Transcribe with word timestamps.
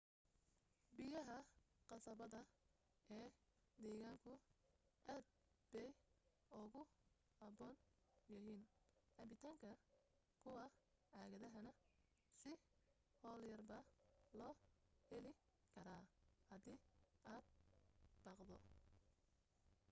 biyaha 0.97 1.37
qasabada 1.89 2.39
ee 3.17 3.23
deegaanku 3.83 4.33
aad 5.13 5.25
bay 5.73 5.87
ugu 6.61 6.81
habboon 7.41 7.75
yihiin 8.33 8.63
cabbitaanka 9.17 9.69
kuwa 10.43 10.65
caagadahana 11.11 11.71
si 12.39 12.51
hawl 13.21 13.41
yarbaa 13.51 13.83
loo 14.39 14.53
heli 15.09 15.31
karaa 15.73 16.03
hadii 16.49 16.79
aad 17.33 17.45
baqdo 18.25 18.57